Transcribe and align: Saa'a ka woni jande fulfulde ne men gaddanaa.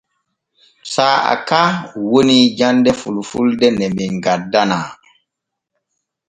Saa'a 0.93 1.33
ka 1.47 1.61
woni 2.11 2.37
jande 2.57 2.91
fulfulde 3.01 3.67
ne 3.77 3.85
men 3.97 4.13
gaddanaa. 4.25 4.87